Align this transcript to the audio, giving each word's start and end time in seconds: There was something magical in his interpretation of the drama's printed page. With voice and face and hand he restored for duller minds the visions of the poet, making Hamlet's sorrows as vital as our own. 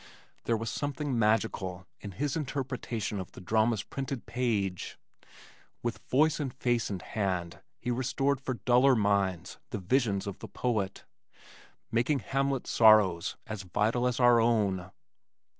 There 0.45 0.57
was 0.57 0.71
something 0.71 1.19
magical 1.19 1.85
in 1.99 2.13
his 2.13 2.35
interpretation 2.35 3.19
of 3.19 3.33
the 3.33 3.39
drama's 3.39 3.83
printed 3.83 4.25
page. 4.25 4.97
With 5.83 5.99
voice 6.09 6.39
and 6.39 6.51
face 6.51 6.89
and 6.89 7.03
hand 7.03 7.59
he 7.77 7.91
restored 7.91 8.41
for 8.41 8.55
duller 8.55 8.95
minds 8.95 9.59
the 9.69 9.77
visions 9.77 10.25
of 10.25 10.39
the 10.39 10.47
poet, 10.47 11.03
making 11.91 12.17
Hamlet's 12.21 12.71
sorrows 12.71 13.37
as 13.45 13.61
vital 13.61 14.07
as 14.07 14.19
our 14.19 14.39
own. 14.41 14.89